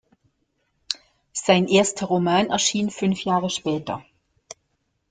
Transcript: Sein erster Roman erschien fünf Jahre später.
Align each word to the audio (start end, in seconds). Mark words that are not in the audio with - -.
Sein 1.31 1.67
erster 1.67 2.07
Roman 2.07 2.49
erschien 2.49 2.89
fünf 2.89 3.23
Jahre 3.23 3.51
später. 3.51 4.03